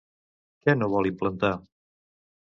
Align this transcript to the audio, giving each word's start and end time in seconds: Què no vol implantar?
Què 0.63 0.73
no 0.77 0.87
vol 0.93 1.09
implantar? 1.09 1.51